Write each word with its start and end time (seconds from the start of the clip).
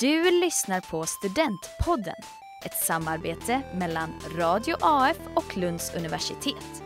Du 0.00 0.40
lyssnar 0.40 0.80
på 0.80 1.06
Studentpodden, 1.06 2.14
ett 2.64 2.74
samarbete 2.74 3.62
mellan 3.74 4.10
Radio 4.36 4.76
AF 4.80 5.16
och 5.34 5.56
Lunds 5.56 5.94
universitet. 5.96 6.82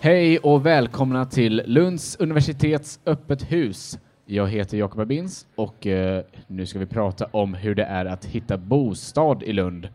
Hej 0.00 0.38
och 0.38 0.66
välkomna 0.66 1.24
till 1.24 1.62
Lunds 1.66 2.16
universitets 2.16 3.00
öppet 3.06 3.52
hus. 3.52 3.98
Jag 4.28 4.48
heter 4.48 4.78
Jakob 4.78 5.00
Abins 5.00 5.46
och 5.54 5.86
eh, 5.86 6.24
nu 6.46 6.66
ska 6.66 6.78
vi 6.78 6.86
prata 6.86 7.24
om 7.24 7.54
hur 7.54 7.74
det 7.74 7.84
är 7.84 8.04
att 8.04 8.24
hitta 8.24 8.58
bostad 8.58 9.42
i 9.42 9.52
Lund. 9.52 9.88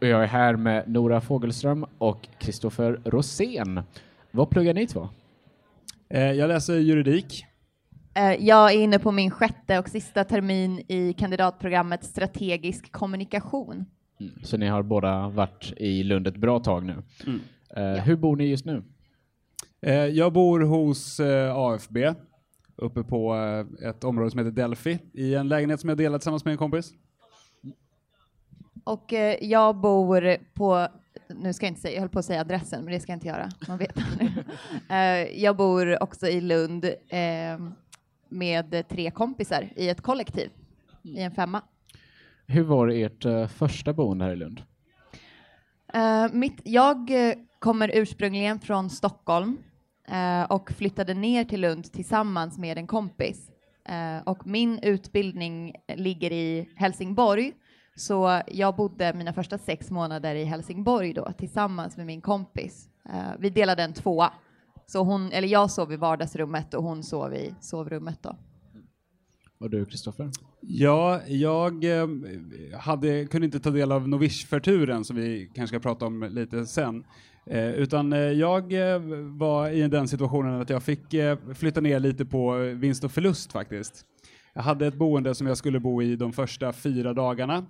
Och 0.00 0.06
jag 0.06 0.22
är 0.22 0.26
här 0.26 0.56
med 0.56 0.88
Nora 0.88 1.20
Fogelström 1.20 1.86
och 1.98 2.28
Kristoffer 2.38 3.00
Rosén. 3.04 3.80
Vad 4.30 4.50
pluggar 4.50 4.74
ni 4.74 4.86
två? 4.86 5.08
Eh, 6.08 6.32
Jag 6.32 6.48
läser 6.48 6.78
juridik. 6.78 7.44
Eh, 8.14 8.32
Jag 8.32 8.72
är 8.72 8.78
inne 8.78 8.98
på 8.98 9.12
min 9.12 9.30
sjätte 9.30 9.78
och 9.78 9.88
sista 9.88 10.24
termin 10.24 10.82
i 10.88 11.12
kandidatprogrammet 11.12 12.04
strategisk 12.04 12.92
kommunikation. 12.92 13.84
Så 14.42 14.56
ni 14.56 14.66
har 14.66 14.82
båda 14.82 15.28
varit 15.28 15.72
i 15.76 16.02
Lund 16.02 16.26
ett 16.26 16.36
bra 16.36 16.60
tag 16.60 16.84
nu. 16.84 17.02
Mm. 17.26 17.40
Eh, 17.76 18.02
Hur 18.04 18.16
bor 18.16 18.36
ni 18.36 18.44
just 18.44 18.64
nu? 18.64 18.82
Jag 20.12 20.32
bor 20.32 20.60
hos 20.60 21.20
AFB 21.54 21.96
uppe 22.76 23.02
på 23.02 23.34
ett 23.82 24.04
område 24.04 24.30
som 24.30 24.38
heter 24.38 24.50
Delphi 24.50 24.98
i 25.12 25.34
en 25.34 25.48
lägenhet 25.48 25.80
som 25.80 25.88
jag 25.88 25.98
delar 25.98 26.18
tillsammans 26.18 26.44
med 26.44 26.52
en 26.52 26.58
kompis. 26.58 26.92
Och 28.84 29.12
eh, 29.12 29.36
jag 29.44 29.76
bor 29.76 30.36
på, 30.54 30.88
nu 31.28 31.52
ska 31.52 31.66
jag 31.66 31.70
inte 31.70 31.80
säga, 31.80 31.94
jag 31.94 32.00
höll 32.00 32.08
på 32.08 32.18
att 32.18 32.24
säga 32.24 32.40
adressen, 32.40 32.84
men 32.84 32.94
det 32.94 33.00
ska 33.00 33.12
jag 33.12 33.16
inte 33.16 33.26
göra, 33.28 33.48
man 33.68 33.78
vet 33.78 33.96
aldrig. 33.96 34.30
Eh, 34.90 35.40
Jag 35.42 35.56
bor 35.56 36.02
också 36.02 36.26
i 36.28 36.40
Lund 36.40 36.84
eh, 37.08 37.58
med 38.28 38.88
tre 38.88 39.10
kompisar 39.10 39.68
i 39.76 39.88
ett 39.88 40.00
kollektiv, 40.00 40.50
i 41.02 41.20
en 41.20 41.32
femma. 41.32 41.62
Hur 42.46 42.62
var 42.62 42.88
ert 42.88 43.24
eh, 43.24 43.46
första 43.46 43.92
boende 43.92 44.24
här 44.24 44.32
i 44.32 44.36
Lund? 44.36 44.62
Eh, 45.94 46.26
mitt, 46.32 46.60
jag 46.64 47.10
kommer 47.58 47.90
ursprungligen 47.94 48.60
från 48.60 48.90
Stockholm 48.90 49.58
eh, 50.08 50.42
och 50.42 50.70
flyttade 50.72 51.14
ner 51.14 51.44
till 51.44 51.60
Lund 51.60 51.92
tillsammans 51.92 52.58
med 52.58 52.78
en 52.78 52.86
kompis. 52.86 53.50
Eh, 53.88 54.22
och 54.28 54.46
min 54.46 54.78
utbildning 54.78 55.74
ligger 55.94 56.32
i 56.32 56.68
Helsingborg, 56.76 57.52
så 57.98 58.42
jag 58.46 58.76
bodde 58.76 59.14
mina 59.14 59.32
första 59.32 59.58
sex 59.58 59.90
månader 59.90 60.34
i 60.34 60.44
Helsingborg 60.44 61.12
då 61.12 61.32
tillsammans 61.38 61.96
med 61.96 62.06
min 62.06 62.20
kompis. 62.20 62.88
Eh, 63.08 63.32
vi 63.38 63.50
delade 63.50 63.82
en 63.82 63.92
tvåa, 63.92 64.32
så 64.86 65.02
hon, 65.02 65.32
eller 65.32 65.48
jag 65.48 65.70
sov 65.70 65.92
i 65.92 65.96
vardagsrummet 65.96 66.74
och 66.74 66.82
hon 66.82 67.02
sov 67.02 67.34
i 67.34 67.54
sovrummet 67.60 68.22
då. 68.22 68.36
Och 69.60 69.70
du 69.70 69.84
Kristoffer? 69.84 70.30
Ja, 70.60 71.20
jag 71.26 71.84
eh, 71.84 72.08
hade, 72.78 73.26
kunde 73.26 73.44
inte 73.44 73.60
ta 73.60 73.70
del 73.70 73.92
av 73.92 74.08
Novish-förturen 74.08 75.04
som 75.04 75.16
vi 75.16 75.50
kanske 75.54 75.76
ska 75.76 75.88
prata 75.88 76.06
om 76.06 76.22
lite 76.22 76.66
sen. 76.66 77.04
Eh, 77.50 77.70
utan 77.70 78.12
eh, 78.12 78.18
jag 78.18 78.72
var 79.38 79.70
i 79.70 79.88
den 79.88 80.08
situationen 80.08 80.60
att 80.60 80.70
jag 80.70 80.82
fick 80.82 81.14
eh, 81.14 81.38
flytta 81.54 81.80
ner 81.80 82.00
lite 82.00 82.24
på 82.24 82.56
vinst 82.56 83.04
och 83.04 83.12
förlust 83.12 83.52
faktiskt. 83.52 84.04
Jag 84.54 84.62
hade 84.62 84.86
ett 84.86 84.94
boende 84.94 85.34
som 85.34 85.46
jag 85.46 85.56
skulle 85.56 85.80
bo 85.80 86.02
i 86.02 86.16
de 86.16 86.32
första 86.32 86.72
fyra 86.72 87.12
dagarna. 87.12 87.66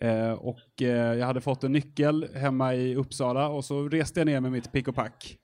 Eh, 0.00 0.32
och 0.32 0.82
eh, 0.82 1.14
jag 1.14 1.26
hade 1.26 1.40
fått 1.40 1.64
en 1.64 1.72
nyckel 1.72 2.28
hemma 2.34 2.74
i 2.74 2.96
Uppsala 2.96 3.48
och 3.48 3.64
så 3.64 3.88
reste 3.88 4.20
jag 4.20 4.26
ner 4.26 4.40
med 4.40 4.52
mitt 4.52 4.72
pick 4.72 4.88
och 4.88 4.94
pack. 4.94 5.38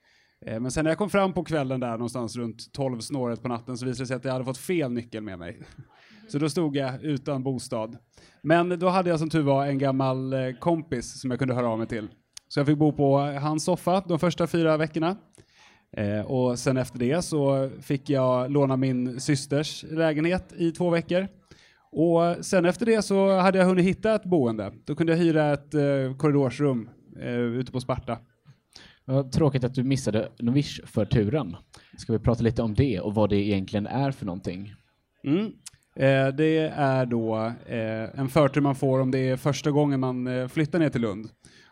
Eh, 0.47 0.61
men 0.61 0.71
sen 0.71 0.85
när 0.85 0.91
jag 0.91 0.99
kom 0.99 1.11
fram 1.11 1.33
på 1.33 1.45
kvällen 1.45 1.81
där 1.81 1.91
någonstans 1.91 2.37
runt 2.37 2.73
12 2.73 3.01
snåret 3.01 3.43
på 3.43 3.49
natten 3.49 3.79
så 3.79 3.87
visade 3.87 4.03
det 4.03 4.07
sig 4.07 4.17
att 4.17 4.25
jag 4.25 4.33
hade 4.33 4.45
fått 4.45 4.59
fel 4.59 4.93
nyckel 4.93 5.23
med 5.23 5.39
mig. 5.39 5.59
Så 6.29 6.39
då 6.39 6.49
stod 6.49 6.77
jag 6.77 7.03
utan 7.03 7.43
bostad. 7.43 7.97
Men 8.43 8.79
då 8.79 8.89
hade 8.89 9.11
jag 9.11 9.19
som 9.19 9.31
tur 9.31 9.43
var 9.43 9.67
en 9.67 9.79
gammal 9.79 10.33
eh, 10.33 10.53
kompis 10.61 11.21
som 11.21 11.31
jag 11.31 11.39
kunde 11.39 11.55
höra 11.55 11.69
av 11.69 11.79
mig 11.79 11.87
till. 11.87 12.09
Så 12.49 12.61
jag 12.61 12.67
fick 12.67 12.79
bo 12.79 12.93
på 12.93 13.19
hans 13.19 13.65
soffa 13.65 14.03
de 14.09 14.19
första 14.19 14.47
fyra 14.47 14.77
veckorna. 14.77 15.17
Eh, 15.97 16.21
och 16.21 16.59
sen 16.59 16.77
efter 16.77 16.99
det 16.99 17.23
så 17.23 17.71
fick 17.81 18.11
jag 18.11 18.51
låna 18.51 18.77
min 18.77 19.21
systers 19.21 19.85
lägenhet 19.91 20.53
i 20.57 20.73
två 20.73 20.91
veckor. 20.91 21.29
Och 21.93 22.45
sen 22.45 22.65
efter 22.65 22.87
det 22.87 23.03
så 23.03 23.39
hade 23.39 23.59
jag 23.59 23.67
hunnit 23.67 23.85
hitta 23.85 24.15
ett 24.15 24.25
boende. 24.25 24.73
Då 24.85 24.95
kunde 24.95 25.13
jag 25.13 25.19
hyra 25.19 25.53
ett 25.53 25.75
eh, 25.75 26.17
korridorsrum 26.19 26.91
eh, 27.21 27.37
ute 27.37 27.73
på 27.73 27.81
Sparta. 27.81 28.19
Tråkigt 29.35 29.65
att 29.65 29.75
du 29.75 29.83
missade 29.83 30.29
Novish-förturen. 30.39 31.57
Ska 31.99 32.13
vi 32.13 32.19
prata 32.19 32.43
lite 32.43 32.63
om 32.63 32.75
det 32.75 33.01
och 33.01 33.15
vad 33.15 33.31
det 33.31 33.37
egentligen 33.37 33.87
är 33.87 34.11
för 34.11 34.27
någonting? 34.27 34.75
Mm. 35.25 35.53
Eh, 35.97 36.35
det 36.35 36.59
är 36.75 37.07
då 37.07 37.53
eh, 37.67 38.21
en 38.21 38.29
förtur 38.29 38.61
man 38.61 38.75
får 38.75 39.01
om 39.01 39.11
det 39.11 39.19
är 39.19 39.37
första 39.37 39.71
gången 39.71 40.01
man 40.01 40.27
eh, 40.27 40.49
flyttar 40.49 40.79
ner 40.79 40.89
till 40.89 41.01
Lund. 41.01 41.29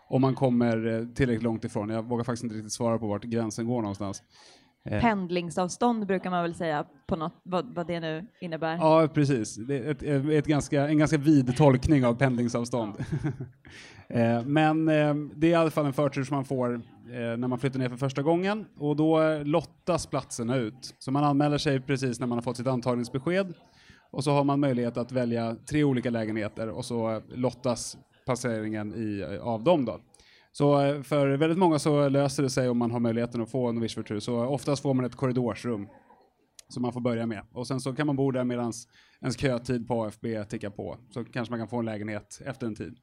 Om 0.08 0.22
man 0.22 0.34
kommer 0.34 0.86
eh, 0.86 1.06
tillräckligt 1.06 1.42
långt 1.42 1.64
ifrån. 1.64 1.88
Jag 1.88 2.08
vågar 2.08 2.24
faktiskt 2.24 2.44
inte 2.44 2.56
riktigt 2.56 2.72
svara 2.72 2.98
på 2.98 3.06
vart 3.06 3.24
gränsen 3.24 3.66
går 3.66 3.82
någonstans. 3.82 4.22
Eh, 4.84 5.00
Pendlingsavstånd 5.00 6.06
brukar 6.06 6.30
man 6.30 6.42
väl 6.42 6.54
säga 6.54 6.84
på 7.06 7.16
något, 7.16 7.40
vad, 7.42 7.74
vad 7.74 7.86
det 7.86 8.00
nu 8.00 8.26
innebär. 8.40 8.76
Ja, 8.76 9.08
precis. 9.14 9.56
Det 9.56 9.78
är 9.78 9.90
ett, 9.90 10.02
ett 10.30 10.46
ganska, 10.46 10.88
en 10.88 10.98
ganska 10.98 11.18
vid 11.18 11.56
tolkning 11.56 12.06
av 12.06 12.14
pendlingsavstånd. 12.14 12.94
Eh, 14.12 14.42
Men 14.44 14.88
eh, 14.88 15.14
det 15.34 15.46
är 15.46 15.50
i 15.50 15.54
alla 15.54 15.70
fall 15.70 15.86
en 15.86 15.92
förtur 15.92 16.24
som 16.24 16.34
man 16.34 16.44
får 16.44 16.80
när 17.36 17.48
man 17.48 17.58
flyttar 17.58 17.78
ner 17.78 17.88
för 17.88 17.96
första 17.96 18.22
gången 18.22 18.66
och 18.78 18.96
då 18.96 19.38
lottas 19.44 20.06
platserna 20.06 20.56
ut. 20.56 20.94
Så 20.98 21.10
man 21.10 21.24
anmäler 21.24 21.58
sig 21.58 21.80
precis 21.80 22.20
när 22.20 22.26
man 22.26 22.38
har 22.38 22.42
fått 22.42 22.56
sitt 22.56 22.66
antagningsbesked 22.66 23.54
och 24.10 24.24
så 24.24 24.30
har 24.30 24.44
man 24.44 24.60
möjlighet 24.60 24.96
att 24.96 25.12
välja 25.12 25.56
tre 25.70 25.84
olika 25.84 26.10
lägenheter 26.10 26.68
och 26.68 26.84
så 26.84 27.22
lottas 27.28 27.96
placeringen 28.26 28.94
i, 28.94 29.38
av 29.42 29.64
dem 29.64 29.84
då. 29.84 30.00
Så 30.52 30.80
eh, 30.82 31.02
för 31.02 31.36
väldigt 31.36 31.58
många 31.58 31.78
så 31.78 32.08
löser 32.08 32.42
det 32.42 32.50
sig 32.50 32.68
om 32.68 32.78
man 32.78 32.90
har 32.90 33.00
möjligheten 33.00 33.42
att 33.42 33.50
få 33.50 33.68
en 33.68 33.74
Novish-förtur. 33.74 34.20
Så 34.20 34.44
oftast 34.44 34.82
får 34.82 34.94
man 34.94 35.04
ett 35.04 35.16
korridorsrum 35.16 35.88
som 36.68 36.82
man 36.82 36.92
får 36.92 37.00
börja 37.00 37.26
med. 37.26 37.42
Och 37.52 37.66
sen 37.66 37.80
så 37.80 37.92
kan 37.92 38.06
man 38.06 38.16
bo 38.16 38.30
där 38.30 38.44
medan 38.44 38.72
ens 39.20 39.38
kötid 39.38 39.88
på 39.88 40.04
AFB 40.04 40.44
tickar 40.48 40.70
på. 40.70 40.98
Så 41.10 41.24
kanske 41.24 41.52
man 41.52 41.60
kan 41.60 41.68
få 41.68 41.78
en 41.78 41.84
lägenhet 41.84 42.42
efter 42.46 42.66
en 42.66 42.74
tid. 42.74 42.96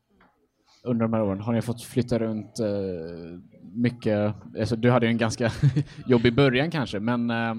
Under 0.83 1.05
de 1.05 1.13
här 1.13 1.23
åren, 1.23 1.39
har 1.39 1.53
ni 1.53 1.61
fått 1.61 1.83
flytta 1.83 2.19
runt 2.19 2.59
eh, 2.59 2.67
mycket? 3.61 4.33
Alltså, 4.59 4.75
du 4.75 4.91
hade 4.91 5.05
ju 5.05 5.11
en 5.11 5.17
ganska 5.17 5.51
jobbig 6.07 6.35
början 6.35 6.71
kanske, 6.71 6.99
men 6.99 7.29
eh, 7.29 7.55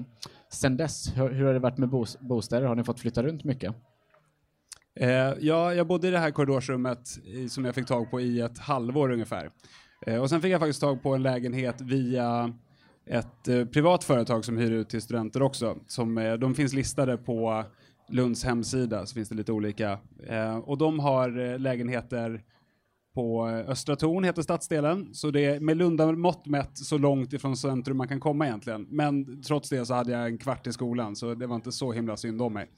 sen 0.51 0.77
dess, 0.77 1.17
hur, 1.17 1.29
hur 1.29 1.45
har 1.45 1.53
det 1.53 1.59
varit 1.59 1.77
med 1.77 1.89
bostäder? 2.19 2.67
Har 2.67 2.75
ni 2.75 2.83
fått 2.83 2.99
flytta 2.99 3.23
runt 3.23 3.43
mycket? 3.43 3.75
Eh, 4.99 5.33
ja, 5.39 5.73
jag 5.73 5.87
bodde 5.87 6.07
i 6.07 6.11
det 6.11 6.19
här 6.19 6.31
korridorsrummet 6.31 7.19
i, 7.23 7.49
som 7.49 7.65
jag 7.65 7.75
fick 7.75 7.85
tag 7.85 8.11
på 8.11 8.21
i 8.21 8.39
ett 8.41 8.59
halvår 8.59 9.11
ungefär. 9.11 9.51
Eh, 10.05 10.21
och 10.21 10.29
sen 10.29 10.41
fick 10.41 10.51
jag 10.51 10.59
faktiskt 10.59 10.81
tag 10.81 11.03
på 11.03 11.15
en 11.15 11.23
lägenhet 11.23 11.81
via 11.81 12.53
ett 13.09 13.47
eh, 13.47 13.65
privat 13.65 14.03
företag 14.03 14.45
som 14.45 14.57
hyr 14.57 14.71
ut 14.71 14.89
till 14.89 15.01
studenter 15.01 15.41
också. 15.41 15.77
Som, 15.87 16.17
eh, 16.17 16.33
de 16.33 16.55
finns 16.55 16.73
listade 16.73 17.17
på 17.17 17.63
Lunds 18.09 18.43
hemsida, 18.43 19.05
så 19.05 19.13
finns 19.13 19.29
det 19.29 19.35
lite 19.35 19.51
olika. 19.51 19.99
Eh, 20.27 20.57
och 20.57 20.77
de 20.77 20.99
har 20.99 21.39
eh, 21.39 21.59
lägenheter 21.59 22.41
på 23.13 23.49
eh, 23.49 23.69
Östra 23.69 23.95
Torn, 23.95 24.23
heter 24.23 24.41
stadsdelen. 24.41 25.13
Så 25.13 25.31
det 25.31 25.45
är 25.45 25.59
med 25.59 25.77
Lundamått 25.77 26.45
mätt 26.45 26.77
så 26.77 26.97
långt 26.97 27.33
ifrån 27.33 27.57
centrum 27.57 27.97
man 27.97 28.07
kan 28.07 28.19
komma 28.19 28.47
egentligen. 28.47 28.87
Men 28.89 29.41
trots 29.41 29.69
det 29.69 29.85
så 29.85 29.93
hade 29.93 30.11
jag 30.11 30.25
en 30.25 30.37
kvart 30.37 30.67
i 30.67 30.73
skolan, 30.73 31.15
så 31.15 31.33
det 31.35 31.47
var 31.47 31.55
inte 31.55 31.71
så 31.71 31.91
himla 31.91 32.17
synd 32.17 32.41
om 32.41 32.53
mig. 32.53 32.69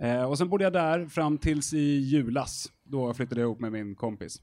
Eh, 0.00 0.24
och 0.24 0.38
sen 0.38 0.48
bodde 0.48 0.64
jag 0.64 0.72
där 0.72 1.06
fram 1.06 1.38
tills 1.38 1.72
i 1.72 1.98
julas. 1.98 2.66
Då 2.84 3.14
flyttade 3.14 3.40
jag 3.40 3.46
ihop 3.48 3.60
med 3.60 3.72
min 3.72 3.94
kompis. 3.94 4.42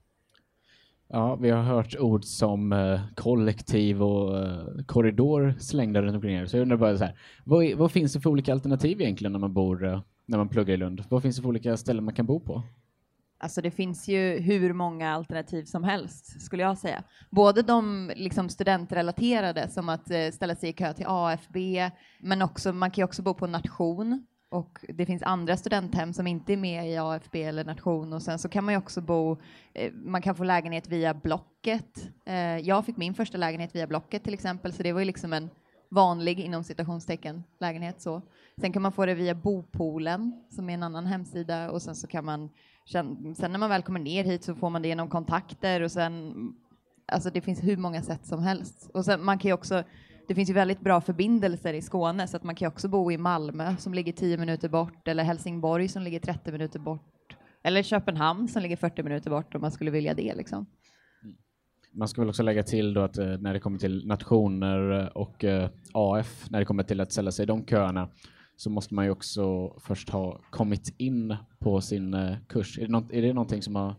Ja, 1.11 1.35
vi 1.35 1.49
har 1.49 1.63
hört 1.63 1.95
ord 1.99 2.23
som 2.23 2.73
eh, 2.73 3.01
kollektiv 3.15 4.03
och 4.03 4.37
eh, 4.45 4.65
korridor 4.85 5.55
slängda 5.59 6.01
runt 6.01 6.15
omkring 6.15 6.35
er. 6.35 6.45
Så 6.45 6.57
jag 6.57 6.61
undrar 6.61 6.77
bara 6.77 6.97
så 6.97 7.03
här, 7.03 7.19
vad, 7.43 7.63
är- 7.63 7.75
vad 7.75 7.91
finns 7.91 8.13
det 8.13 8.19
för 8.21 8.29
olika 8.29 8.53
alternativ 8.53 9.01
egentligen 9.01 9.31
när 9.31 9.39
man 9.39 9.53
bor, 9.53 9.85
eh, 9.87 10.01
när 10.25 10.37
man 10.37 10.49
pluggar 10.49 10.73
i 10.73 10.77
Lund? 10.77 11.03
Vad 11.09 11.21
finns 11.21 11.35
det 11.35 11.41
för 11.41 11.49
olika 11.49 11.77
ställen 11.77 12.03
man 12.03 12.13
kan 12.13 12.25
bo 12.25 12.39
på? 12.39 12.63
Alltså 13.41 13.61
det 13.61 13.71
finns 13.71 14.07
ju 14.07 14.39
hur 14.39 14.73
många 14.73 15.11
alternativ 15.11 15.63
som 15.65 15.83
helst, 15.83 16.41
skulle 16.41 16.63
jag 16.63 16.77
säga. 16.77 17.03
Både 17.29 17.61
de 17.61 18.11
liksom 18.15 18.49
studentrelaterade, 18.49 19.69
som 19.69 19.89
att 19.89 20.11
eh, 20.11 20.29
ställa 20.33 20.55
sig 20.55 20.69
i 20.69 20.73
kö 20.73 20.93
till 20.93 21.05
AFB, 21.07 21.57
men 22.19 22.41
också, 22.41 22.73
man 22.73 22.91
kan 22.91 23.01
ju 23.01 23.05
också 23.05 23.21
bo 23.21 23.33
på 23.33 23.47
Nation, 23.47 24.25
och 24.49 24.85
det 24.89 25.05
finns 25.05 25.23
andra 25.23 25.57
studenthem 25.57 26.13
som 26.13 26.27
inte 26.27 26.53
är 26.53 26.57
med 26.57 26.91
i 26.91 26.97
AFB 26.97 27.43
eller 27.43 27.65
Nation, 27.65 28.13
och 28.13 28.21
sen 28.21 28.39
så 28.39 28.49
kan 28.49 28.63
man 28.63 28.73
ju 28.73 28.77
också 28.77 29.01
bo, 29.01 29.37
eh, 29.73 29.93
man 29.93 30.21
kan 30.21 30.35
få 30.35 30.43
lägenhet 30.43 30.87
via 30.87 31.13
Blocket. 31.13 32.09
Eh, 32.25 32.57
jag 32.57 32.85
fick 32.85 32.97
min 32.97 33.13
första 33.13 33.37
lägenhet 33.37 33.75
via 33.75 33.87
Blocket 33.87 34.23
till 34.23 34.33
exempel, 34.33 34.73
så 34.73 34.83
det 34.83 34.93
var 34.93 34.99
ju 34.99 35.05
liksom 35.05 35.33
en 35.33 35.49
vanlig 35.89 36.39
inom 36.39 36.63
citationstecken 36.63 37.43
lägenhet 37.59 38.01
så. 38.01 38.21
Sen 38.61 38.73
kan 38.73 38.81
man 38.81 38.91
få 38.91 39.05
det 39.05 39.13
via 39.13 39.35
Bopoolen 39.35 40.43
som 40.49 40.69
är 40.69 40.73
en 40.73 40.83
annan 40.83 41.05
hemsida 41.05 41.71
och 41.71 41.81
sen 41.81 41.95
så 41.95 42.07
kan 42.07 42.25
man 42.25 42.49
sen, 42.91 43.35
sen 43.35 43.51
när 43.51 43.59
man 43.59 43.69
väl 43.69 43.81
kommer 43.81 43.99
ner 43.99 44.23
hit 44.23 44.43
så 44.43 44.55
får 44.55 44.69
man 44.69 44.81
det 44.81 44.87
genom 44.87 45.09
kontakter 45.09 45.81
och 45.81 45.91
sen 45.91 46.33
Alltså 47.11 47.29
det 47.29 47.41
finns 47.41 47.63
hur 47.63 47.77
många 47.77 48.01
sätt 48.01 48.25
som 48.25 48.43
helst. 48.43 48.89
Och 48.93 49.05
sen, 49.05 49.25
man 49.25 49.39
kan 49.39 49.49
ju 49.49 49.53
också, 49.53 49.83
det 50.29 50.35
finns 50.35 50.49
ju 50.49 50.53
väldigt 50.53 50.81
bra 50.81 51.01
förbindelser 51.01 51.73
i 51.73 51.81
Skåne 51.81 52.27
så 52.27 52.37
att 52.37 52.43
man 52.43 52.55
kan 52.55 52.65
ju 52.65 52.69
också 52.69 52.87
bo 52.87 53.11
i 53.11 53.17
Malmö 53.17 53.75
som 53.77 53.93
ligger 53.93 54.13
10 54.13 54.37
minuter 54.37 54.69
bort 54.69 55.07
eller 55.07 55.23
Helsingborg 55.23 55.87
som 55.87 56.03
ligger 56.03 56.19
30 56.19 56.51
minuter 56.51 56.79
bort. 56.79 57.35
Eller 57.63 57.83
Köpenhamn 57.83 58.47
som 58.47 58.61
ligger 58.61 58.75
40 58.75 59.03
minuter 59.03 59.29
bort 59.29 59.55
om 59.55 59.61
man 59.61 59.71
skulle 59.71 59.91
vilja 59.91 60.13
det 60.13 60.35
liksom. 60.35 60.65
Mm. 61.23 61.35
Man 61.93 62.07
ska 62.07 62.21
väl 62.21 62.29
också 62.29 62.43
lägga 62.43 62.63
till 62.63 62.93
då 62.93 63.01
att 63.01 63.17
eh, 63.17 63.25
när 63.25 63.53
det 63.53 63.59
kommer 63.59 63.79
till 63.79 64.07
nationer 64.07 65.01
eh, 65.01 65.07
och 65.07 65.43
eh, 65.43 65.69
AF, 65.93 66.49
när 66.49 66.59
det 66.59 66.65
kommer 66.65 66.83
till 66.83 67.01
att 67.01 67.11
ställa 67.11 67.31
sig 67.31 67.43
i 67.43 67.45
de 67.45 67.65
köerna, 67.65 68.09
så 68.55 68.69
måste 68.69 68.93
man 68.93 69.05
ju 69.05 69.11
också 69.11 69.73
först 69.79 70.09
ha 70.09 70.41
kommit 70.49 70.95
in 70.97 71.35
på 71.59 71.81
sin 71.81 72.35
kurs. 72.47 72.79
Är 72.79 72.81
det, 72.81 72.91
något, 72.91 73.11
är 73.11 73.21
det 73.21 73.33
någonting 73.33 73.61
som 73.61 73.75
har 73.75 73.95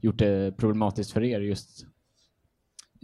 gjort 0.00 0.18
det 0.18 0.56
problematiskt 0.56 1.12
för 1.12 1.24
er 1.24 1.40
just? 1.40 1.86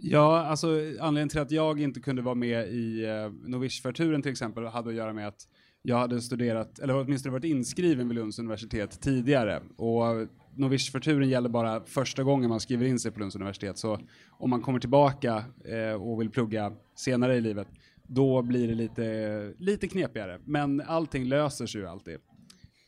Ja, 0.01 0.39
alltså 0.39 0.67
anledningen 0.99 1.29
till 1.29 1.39
att 1.39 1.51
jag 1.51 1.79
inte 1.81 1.99
kunde 1.99 2.21
vara 2.21 2.35
med 2.35 2.67
i 2.67 3.05
eh, 3.05 3.31
Novishförturen 3.49 4.21
till 4.21 4.31
exempel 4.31 4.65
hade 4.65 4.89
att 4.89 4.95
göra 4.95 5.13
med 5.13 5.27
att 5.27 5.47
jag 5.81 5.97
hade 5.97 6.21
studerat, 6.21 6.79
eller 6.79 6.95
åtminstone 6.95 7.31
varit 7.31 7.43
inskriven 7.43 8.07
vid 8.07 8.15
Lunds 8.15 8.39
universitet 8.39 9.01
tidigare. 9.01 9.61
Och 9.77 10.27
Novishförturen 10.55 11.29
gäller 11.29 11.49
bara 11.49 11.81
första 11.85 12.23
gången 12.23 12.49
man 12.49 12.59
skriver 12.59 12.85
in 12.85 12.99
sig 12.99 13.11
på 13.11 13.19
Lunds 13.19 13.35
universitet. 13.35 13.77
Så 13.77 13.99
om 14.31 14.49
man 14.49 14.61
kommer 14.61 14.79
tillbaka 14.79 15.43
eh, 15.65 16.01
och 16.01 16.21
vill 16.21 16.29
plugga 16.29 16.71
senare 16.95 17.35
i 17.35 17.41
livet, 17.41 17.67
då 18.07 18.41
blir 18.41 18.67
det 18.67 18.75
lite, 18.75 19.53
lite 19.57 19.87
knepigare. 19.87 20.39
Men 20.45 20.81
allting 20.81 21.25
löser 21.25 21.65
sig 21.65 21.81
ju 21.81 21.87
alltid. 21.87 22.17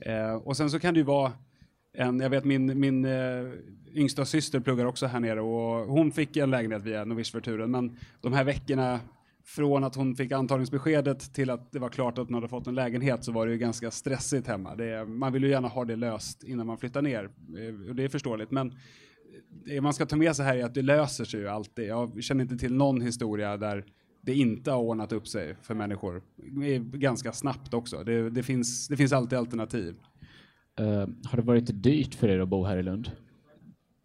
Eh, 0.06 0.34
och 0.34 0.58
sen 0.58 0.70
så 0.70 0.80
kan 0.80 0.94
det 0.94 1.00
ju 1.00 1.06
vara 1.06 1.32
en, 1.94 2.20
jag 2.20 2.30
vet 2.30 2.46
min, 2.46 2.80
min 2.80 3.06
eh, 3.06 3.46
yngsta 3.94 4.26
syster 4.26 4.60
pluggar 4.60 4.86
också 4.86 5.06
här 5.06 5.20
nere 5.20 5.42
och 5.42 5.88
hon 5.88 6.12
fick 6.12 6.38
en 6.38 6.52
lägenhet 6.52 6.84
via 6.84 7.06
novischförturen. 7.06 7.72
Men 7.72 7.98
de 8.22 8.34
här 8.34 8.44
veckorna 8.44 9.00
från 9.44 9.84
att 9.84 9.96
hon 9.96 10.16
fick 10.16 10.32
antagningsbeskedet 10.32 11.34
till 11.34 11.50
att 11.50 11.72
det 11.72 11.80
var 11.80 11.90
klart 11.90 12.18
att 12.18 12.28
hon 12.28 12.36
hade 12.36 12.48
fått 12.48 12.68
en 12.68 12.76
lägenhet 12.76 13.24
så 13.24 13.32
var 13.32 13.46
det 13.46 13.52
ju 13.52 13.58
ganska 13.58 13.92
stressigt 13.92 14.48
hemma. 14.48 14.76
Det, 14.76 15.06
man 15.06 15.34
vill 15.34 15.44
ju 15.44 15.50
gärna 15.50 15.68
ha 15.68 15.86
det 15.86 15.96
löst 15.96 16.44
innan 16.44 16.68
man 16.68 16.78
flyttar 16.78 17.02
ner 17.02 17.24
eh, 17.24 17.90
och 17.90 17.96
det 17.96 18.04
är 18.04 18.10
förståeligt. 18.10 18.52
Men 18.52 18.74
det 19.66 19.82
man 19.82 19.94
ska 19.94 20.06
ta 20.06 20.16
med 20.16 20.36
sig 20.36 20.46
här 20.46 20.58
är 20.58 20.66
att 20.66 20.74
det 20.74 20.82
löser 20.82 21.26
sig 21.26 21.40
ju 21.40 21.48
alltid. 21.48 21.86
Jag 21.88 22.24
känner 22.24 22.44
inte 22.44 22.58
till 22.58 22.74
någon 22.74 23.02
historia 23.02 23.58
där 23.58 23.86
det 24.22 24.34
inte 24.34 24.72
har 24.72 24.80
ordnat 24.80 25.12
upp 25.12 25.28
sig 25.28 25.56
för 25.62 25.74
människor. 25.74 26.22
Eh, 26.66 26.82
ganska 26.82 27.34
snabbt 27.34 27.74
också. 27.74 28.04
Det, 28.04 28.30
det, 28.30 28.44
finns, 28.44 28.88
det 28.88 28.98
finns 28.98 29.14
alltid 29.14 29.38
alternativ. 29.38 29.96
Eh, 30.80 31.08
har 31.26 31.36
det 31.36 31.42
varit 31.42 31.84
dyrt 31.84 32.16
för 32.16 32.28
er 32.28 32.40
att 32.40 32.50
bo 32.50 32.64
här 32.64 32.78
i 32.78 32.84
Lund? 32.84 33.12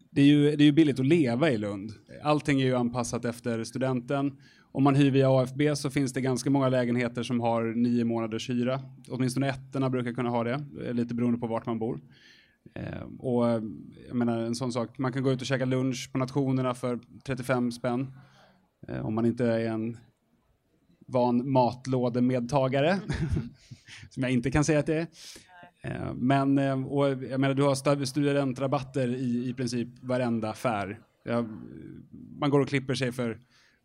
Det 0.09 0.21
är, 0.21 0.25
ju, 0.25 0.55
det 0.55 0.63
är 0.63 0.65
ju 0.65 0.71
billigt 0.71 0.99
att 0.99 1.05
leva 1.05 1.51
i 1.51 1.57
Lund. 1.57 1.91
Allting 2.23 2.61
är 2.61 2.65
ju 2.65 2.75
anpassat 2.75 3.25
efter 3.25 3.63
studenten 3.63 4.37
om 4.77 4.83
man 4.83 4.95
hyr 4.95 5.11
via 5.11 5.29
AFB 5.29 5.75
så 5.75 5.89
finns 5.89 6.13
det 6.13 6.21
ganska 6.21 6.49
många 6.49 6.69
lägenheter 6.69 7.23
som 7.23 7.39
har 7.39 7.63
nio 7.63 8.05
månaders 8.05 8.49
hyra. 8.49 8.81
Åtminstone 9.09 9.49
ettorna 9.49 9.89
brukar 9.89 10.13
kunna 10.13 10.29
ha 10.29 10.43
det, 10.43 10.65
eh, 10.85 10.93
lite 10.93 11.13
beroende 11.13 11.39
på 11.39 11.47
vart 11.47 11.65
man 11.65 11.79
bor. 11.79 12.01
Eh, 12.75 13.01
och 13.19 13.45
jag 14.07 14.15
menar 14.15 14.39
en 14.39 14.55
sån 14.55 14.71
sak, 14.71 14.97
man 14.97 15.13
kan 15.13 15.23
gå 15.23 15.31
ut 15.31 15.41
och 15.41 15.47
käka 15.47 15.65
lunch 15.65 16.09
på 16.11 16.17
nationerna 16.17 16.73
för 16.73 16.99
35 17.25 17.71
spänn. 17.71 18.13
Om 19.01 19.15
man 19.15 19.25
inte 19.25 19.45
är 19.45 19.69
en 19.69 19.97
van 21.07 21.51
matlådemedtagare, 21.51 22.99
som 24.09 24.23
jag 24.23 24.31
inte 24.31 24.51
kan 24.51 24.63
säga 24.63 24.79
att 24.79 24.85
det 24.85 24.95
är. 24.95 25.07
Eh, 25.87 26.13
men 26.13 26.57
eh, 26.57 26.87
och 26.87 27.07
eh, 27.07 27.23
jag 27.23 27.39
menar, 27.39 27.55
du 27.55 27.63
har 27.63 28.05
studentrabatter 28.05 29.07
i, 29.07 29.49
i 29.49 29.53
princip 29.53 29.87
varenda 30.01 30.49
affär. 30.49 30.99
Man 32.39 32.49
går 32.49 32.59
och 32.59 32.67
klipper 32.67 32.95
sig 32.95 33.11
för 33.11 33.39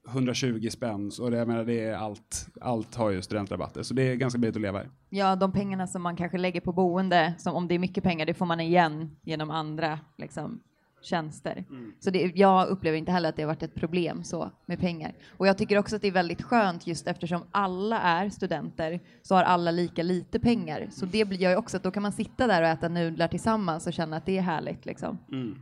120 0.09 0.69
spänn, 0.71 1.11
och 1.21 1.31
det, 1.31 1.37
jag 1.37 1.49
menar, 1.49 1.65
det 1.65 1.81
är 1.81 1.95
allt. 1.95 2.49
Allt 2.61 2.95
har 2.95 3.11
ju 3.11 3.23
studentrabatter, 3.23 3.83
så 3.83 3.95
det 3.95 4.03
är 4.03 4.15
ganska 4.15 4.39
billigt 4.39 4.57
att 4.57 4.63
leva 4.63 4.85
i. 4.85 4.87
Ja, 5.11 5.37
de 5.37 5.53
pengarna 5.53 5.87
som 5.87 6.03
man 6.03 6.17
kanske 6.17 6.39
lägger 6.39 6.61
på 6.61 6.73
boende, 6.73 7.35
som 7.39 7.55
om 7.55 7.69
det 7.69 7.75
är 7.75 7.79
mycket 7.79 8.05
pengar, 8.05 8.27
det 8.27 8.35
får 8.35 8.47
man 8.47 8.61
igen 8.61 9.17
genom 9.23 9.51
andra 9.51 9.99
liksom, 10.19 10.61
tjänster. 11.05 11.65
Mm. 11.71 11.93
Så 12.01 12.11
det, 12.11 12.33
jag 12.35 12.69
upplever 12.69 12.99
inte 12.99 13.13
heller 13.13 13.29
att 13.29 13.37
det 13.37 13.43
har 13.43 13.47
varit 13.47 13.63
ett 13.63 13.75
problem 13.75 14.25
så 14.25 14.51
med 14.67 14.81
pengar. 14.81 15.15
Och 15.37 15.47
jag 15.47 15.59
tycker 15.59 15.79
också 15.79 15.97
att 15.97 16.03
det 16.03 16.09
är 16.09 16.13
väldigt 16.13 16.43
skönt 16.43 16.87
just 16.87 17.07
eftersom 17.07 17.43
alla 17.51 18.01
är 18.01 18.31
studenter 18.31 19.01
så 19.23 19.35
har 19.35 19.43
alla 19.43 19.71
lika 19.71 20.03
lite 20.03 20.41
pengar. 20.41 20.89
Så 20.91 21.07
det 21.07 21.19
gör 21.19 21.51
ju 21.51 21.57
också 21.57 21.77
att 21.77 21.83
då 21.83 21.91
kan 21.91 22.03
man 22.03 22.13
sitta 22.13 22.47
där 22.47 22.63
och 22.63 22.69
äta 22.69 22.89
nudlar 22.89 23.29
tillsammans 23.29 23.87
och 23.87 23.93
känna 23.93 24.17
att 24.17 24.27
det 24.27 24.39
är 24.39 24.43
härligt 24.43 24.87
liksom. 24.87 25.19
Mm. 25.33 25.59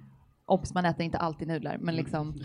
Obs, 0.46 0.74
man 0.74 0.84
äter 0.84 1.02
inte 1.02 1.18
alltid 1.18 1.48
nudlar, 1.48 1.78
men 1.80 1.96
liksom 1.96 2.34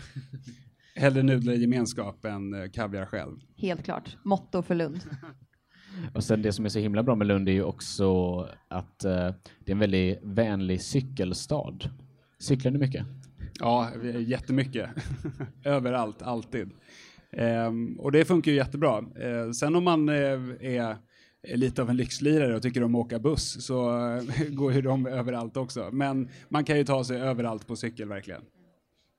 Hellre 0.96 1.22
nudlar 1.22 1.52
i 1.52 1.60
gemenskap 1.60 2.24
än 2.24 2.54
eh, 2.54 2.70
kaviar 2.70 3.06
själv. 3.06 3.36
Helt 3.56 3.84
klart. 3.84 4.16
Motto 4.22 4.62
för 4.62 4.74
Lund. 4.74 5.00
Och 6.14 6.24
sen 6.24 6.42
det 6.42 6.52
som 6.52 6.64
är 6.64 6.68
så 6.68 6.78
himla 6.78 7.02
bra 7.02 7.14
med 7.14 7.26
Lund 7.26 7.48
är 7.48 7.52
ju 7.52 7.62
också 7.62 8.40
att 8.68 9.04
uh, 9.04 9.10
det 9.64 9.66
är 9.66 9.70
en 9.70 9.78
väldigt 9.78 10.18
vänlig 10.22 10.82
cykelstad. 10.82 11.78
Cyklar 12.38 12.72
ni 12.72 12.78
mycket? 12.78 13.06
Ja, 13.58 13.90
jättemycket. 14.18 14.90
Överallt, 15.64 16.22
alltid. 16.22 16.70
Ehm, 17.32 18.00
och 18.00 18.12
det 18.12 18.24
funkar 18.24 18.50
ju 18.50 18.56
jättebra. 18.56 19.04
Ehm, 19.20 19.54
sen 19.54 19.76
om 19.76 19.84
man 19.84 20.08
eh, 20.08 20.14
är 20.60 20.96
lite 21.54 21.82
av 21.82 21.90
en 21.90 21.96
lyxlirare 21.96 22.56
och 22.56 22.62
tycker 22.62 22.82
om 22.82 22.94
att 22.94 23.06
åka 23.06 23.18
buss 23.18 23.66
så 23.66 24.06
eh, 24.10 24.48
går 24.48 24.72
ju 24.72 24.82
de 24.82 25.06
överallt 25.06 25.56
också. 25.56 25.88
Men 25.92 26.28
man 26.48 26.64
kan 26.64 26.76
ju 26.78 26.84
ta 26.84 27.04
sig 27.04 27.20
överallt 27.20 27.66
på 27.66 27.76
cykel 27.76 28.08
verkligen. 28.08 28.42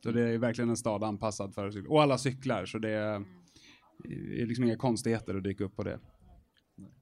Så 0.04 0.12
det 0.12 0.22
är 0.22 0.38
verkligen 0.38 0.70
en 0.70 0.78
stad 0.78 1.04
anpassad 1.04 1.54
för 1.54 1.72
cykel. 1.72 1.88
Och 1.88 2.02
alla 2.02 2.18
cyklar, 2.18 2.66
så 2.66 2.78
det 2.78 2.90
är, 2.90 3.16
är 4.42 4.46
liksom 4.46 4.64
inga 4.64 4.78
konstigheter 4.78 5.36
att 5.36 5.44
dyka 5.44 5.64
upp 5.64 5.76
på 5.76 5.84
det. 5.84 6.00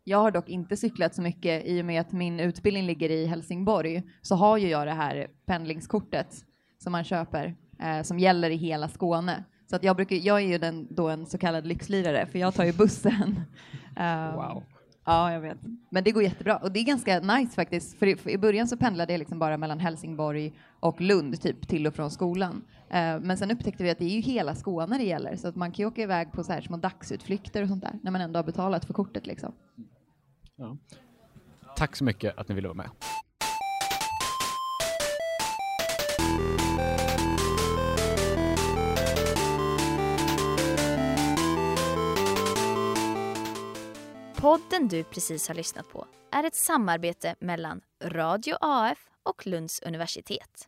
Jag 0.03 0.17
har 0.17 0.31
dock 0.31 0.49
inte 0.49 0.77
cyklat 0.77 1.15
så 1.15 1.21
mycket 1.21 1.65
i 1.65 1.81
och 1.81 1.85
med 1.85 2.01
att 2.01 2.11
min 2.11 2.39
utbildning 2.39 2.85
ligger 2.85 3.09
i 3.09 3.25
Helsingborg 3.25 4.03
så 4.21 4.35
har 4.35 4.57
ju 4.57 4.69
jag 4.69 4.87
det 4.87 4.93
här 4.93 5.27
pendlingskortet 5.45 6.27
som 6.83 6.91
man 6.91 7.03
köper 7.03 7.55
eh, 7.79 8.01
som 8.01 8.19
gäller 8.19 8.49
i 8.49 8.55
hela 8.55 8.87
Skåne. 8.87 9.43
Så 9.69 9.75
att 9.75 9.83
jag, 9.83 9.95
brukar, 9.95 10.15
jag 10.15 10.37
är 10.37 10.47
ju 10.47 10.57
den, 10.57 10.87
då 10.89 11.09
en 11.09 11.25
så 11.25 11.37
kallad 11.37 11.67
lyxlirare 11.67 12.25
för 12.25 12.39
jag 12.39 12.53
tar 12.53 12.63
ju 12.63 12.73
bussen. 12.73 13.41
um, 13.99 14.35
wow. 14.35 14.63
Ja, 15.05 15.31
jag 15.31 15.41
vet. 15.41 15.57
Men 15.89 16.03
det 16.03 16.11
går 16.11 16.23
jättebra 16.23 16.57
och 16.57 16.71
det 16.71 16.79
är 16.79 16.83
ganska 16.83 17.19
nice 17.19 17.55
faktiskt. 17.55 17.99
För 17.99 18.07
i, 18.07 18.15
för 18.15 18.29
i 18.29 18.37
början 18.37 18.67
så 18.67 18.77
pendlade 18.77 19.13
jag 19.13 19.19
liksom 19.19 19.39
bara 19.39 19.57
mellan 19.57 19.79
Helsingborg 19.79 20.53
och 20.79 21.01
Lund, 21.01 21.41
typ 21.41 21.67
till 21.67 21.87
och 21.87 21.95
från 21.95 22.11
skolan. 22.11 22.55
Uh, 22.55 23.19
men 23.21 23.37
sen 23.37 23.51
upptäckte 23.51 23.83
vi 23.83 23.89
att 23.89 23.99
det 23.99 24.05
är 24.05 24.09
ju 24.09 24.21
hela 24.21 24.55
Skåne 24.55 24.97
det 24.97 25.03
gäller, 25.03 25.35
så 25.35 25.47
att 25.47 25.55
man 25.55 25.71
kan 25.71 25.83
ju 25.83 25.87
åka 25.87 26.01
iväg 26.01 26.31
på 26.31 26.43
så 26.43 26.51
här 26.51 26.61
små 26.61 26.77
dagsutflykter 26.77 27.61
och 27.61 27.67
sånt 27.67 27.83
där, 27.83 27.99
när 28.03 28.11
man 28.11 28.21
ändå 28.21 28.37
har 28.39 28.43
betalat 28.43 28.85
för 28.85 28.93
kortet 28.93 29.27
liksom. 29.27 29.53
Ja. 30.55 30.77
Tack 31.75 31.95
så 31.95 32.03
mycket 32.03 32.37
att 32.37 32.49
ni 32.49 32.55
ville 32.55 32.67
vara 32.67 32.77
med. 32.77 32.89
Podden 44.45 44.87
du 44.87 45.03
precis 45.03 45.47
har 45.47 45.55
lyssnat 45.55 45.89
på 45.89 46.07
är 46.31 46.43
ett 46.43 46.55
samarbete 46.55 47.35
mellan 47.39 47.81
Radio 48.03 48.55
AF 48.61 49.09
och 49.23 49.47
Lunds 49.47 49.81
universitet. 49.81 50.67